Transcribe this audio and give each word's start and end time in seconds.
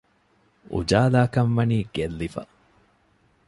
އުޖާލާކަންވަނީ 0.71 1.77
ގެއްލިފަ 1.95 2.37